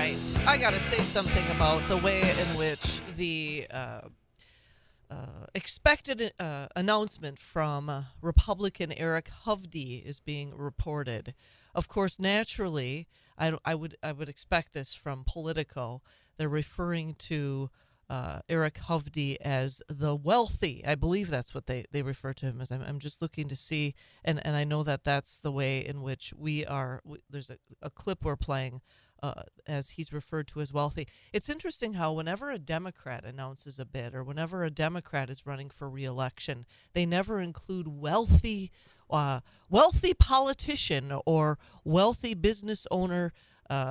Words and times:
I 0.00 0.56
got 0.56 0.72
to 0.72 0.80
say 0.80 1.02
something 1.04 1.44
about 1.54 1.86
the 1.86 1.98
way 1.98 2.22
in 2.22 2.46
which 2.56 3.02
the 3.18 3.66
uh, 3.70 4.00
uh, 5.10 5.44
expected 5.54 6.32
uh, 6.40 6.68
announcement 6.74 7.38
from 7.38 7.90
uh, 7.90 8.02
Republican 8.22 8.92
Eric 8.92 9.28
Hovde 9.44 10.02
is 10.02 10.18
being 10.18 10.56
reported. 10.56 11.34
Of 11.74 11.88
course, 11.88 12.18
naturally, 12.18 13.08
I, 13.36 13.58
I 13.62 13.74
would 13.74 13.96
I 14.02 14.12
would 14.12 14.30
expect 14.30 14.72
this 14.72 14.94
from 14.94 15.22
Politico. 15.26 16.00
They're 16.38 16.48
referring 16.48 17.12
to 17.28 17.68
uh, 18.08 18.40
Eric 18.48 18.76
Hovde 18.88 19.36
as 19.42 19.82
the 19.86 20.16
wealthy. 20.16 20.82
I 20.86 20.94
believe 20.94 21.28
that's 21.28 21.54
what 21.54 21.66
they, 21.66 21.84
they 21.92 22.02
refer 22.02 22.32
to 22.32 22.46
him 22.46 22.62
as. 22.62 22.72
I'm, 22.72 22.82
I'm 22.82 22.98
just 23.00 23.20
looking 23.20 23.48
to 23.48 23.56
see, 23.56 23.94
and, 24.24 24.44
and 24.46 24.56
I 24.56 24.64
know 24.64 24.82
that 24.82 25.04
that's 25.04 25.38
the 25.38 25.52
way 25.52 25.80
in 25.80 26.00
which 26.00 26.32
we 26.36 26.64
are. 26.64 27.02
There's 27.28 27.50
a, 27.50 27.58
a 27.82 27.90
clip 27.90 28.24
we're 28.24 28.36
playing 28.36 28.80
uh, 29.22 29.42
as 29.66 29.90
he's 29.90 30.12
referred 30.12 30.48
to 30.48 30.60
as 30.60 30.72
wealthy. 30.72 31.06
It's 31.32 31.48
interesting 31.48 31.94
how 31.94 32.12
whenever 32.12 32.50
a 32.50 32.58
Democrat 32.58 33.24
announces 33.24 33.78
a 33.78 33.84
bid 33.84 34.14
or 34.14 34.24
whenever 34.24 34.64
a 34.64 34.70
Democrat 34.70 35.30
is 35.30 35.46
running 35.46 35.70
for 35.70 35.88
reelection, 35.88 36.64
they 36.92 37.06
never 37.06 37.40
include 37.40 37.88
wealthy, 37.88 38.70
uh, 39.10 39.40
wealthy 39.68 40.14
politician 40.14 41.12
or 41.26 41.58
wealthy 41.84 42.34
business 42.34 42.86
owner 42.90 43.32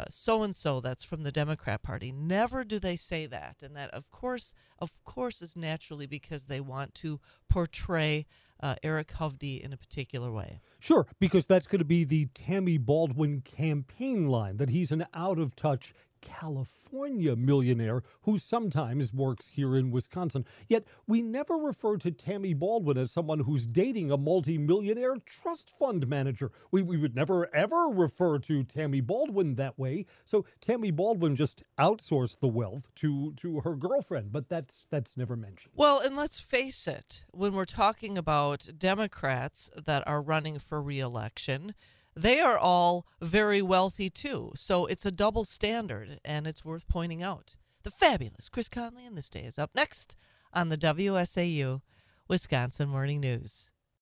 so 0.10 0.44
and 0.44 0.56
so 0.56 0.82
that's 0.82 1.04
from 1.04 1.24
the 1.24 1.32
Democrat 1.32 1.82
Party. 1.82 2.12
Never 2.12 2.64
do 2.64 2.80
they 2.80 2.96
say 2.96 3.26
that, 3.28 3.64
and 3.64 3.76
that 3.76 3.90
of 3.92 4.10
course, 4.12 4.54
of 4.80 4.94
course, 5.06 5.42
is 5.42 5.56
naturally 5.56 6.06
because 6.06 6.48
they 6.48 6.60
want 6.60 6.94
to 6.96 7.20
portray 7.50 8.26
uh, 8.62 8.76
Eric 8.84 9.08
Hovde 9.08 9.62
in 9.62 9.72
a 9.72 9.78
particular 9.78 10.32
way. 10.32 10.62
Sure, 10.80 11.08
because 11.20 11.48
that's 11.48 11.68
going 11.68 11.80
to 11.80 11.86
be 11.86 12.04
the 12.04 12.26
Tammy 12.34 12.78
Baldwin 12.78 13.42
campaign 13.42 14.28
line 14.28 14.58
that 14.58 14.70
he's 14.70 14.92
an 14.92 15.06
out 15.14 15.40
of 15.40 15.56
touch 15.56 15.94
California 16.22 17.36
millionaire 17.36 18.04
who 18.24 18.38
sometimes 18.38 19.14
works 19.14 19.50
here 19.50 19.76
in 19.76 19.92
Wisconsin. 19.92 20.46
Yet 20.68 20.86
we 21.08 21.22
never 21.22 21.56
refer 21.56 21.98
to 21.98 22.12
Tammy 22.12 22.54
Baldwin 22.54 22.98
as 22.98 23.12
someone 23.12 23.40
who's 23.40 23.68
dating 23.68 24.12
a 24.12 24.18
multimillionaire 24.18 25.16
trust 25.26 25.70
fund 25.70 26.08
manager. 26.08 26.52
We, 26.72 26.82
we 26.82 26.98
would 26.98 27.16
never 27.16 27.54
ever 27.54 27.88
refer 27.88 28.40
to 28.40 28.64
Tammy 28.64 29.02
Baldwin 29.02 29.56
that 29.56 29.78
way. 29.78 30.06
So 30.26 30.46
Tammy 30.62 30.92
Baldwin 30.92 31.36
just 31.36 31.64
outsourced 31.80 32.40
the 32.40 32.48
wealth 32.48 32.88
to 32.96 33.34
to 33.38 33.62
her 33.62 33.76
girlfriend, 33.76 34.32
but 34.32 34.50
that's 34.50 34.88
that's 34.90 35.18
never 35.18 35.36
mentioned. 35.36 35.74
Well, 35.76 36.00
and 36.00 36.16
let's 36.16 36.40
face 36.40 36.88
it, 36.88 37.26
when 37.32 37.54
we're 37.54 37.66
talking 37.66 38.18
about 38.18 38.68
Democrats 38.78 39.70
that 39.86 40.08
are 40.08 40.22
running 40.22 40.60
for 40.60 40.82
reelection, 40.82 41.74
they 42.22 42.40
are 42.42 42.58
all 42.58 43.06
very 43.22 43.62
wealthy 43.62 44.10
too. 44.10 44.52
So 44.56 44.86
it's 44.86 45.06
a 45.06 45.12
double 45.12 45.46
standard, 45.46 46.20
and 46.26 46.48
it's 46.48 46.66
worth 46.66 46.88
pointing 46.88 47.24
out. 47.24 47.56
The 47.84 47.92
fabulous 47.92 48.50
Chris 48.50 48.68
Conley 48.68 49.06
in 49.06 49.16
this 49.16 49.30
day 49.30 49.44
is 49.44 49.58
up 49.58 49.72
next 49.74 50.18
on 50.54 50.70
the 50.70 50.78
WSAU 50.78 51.82
Wisconsin 52.28 52.90
Morning 52.90 53.22
News. 53.22 53.72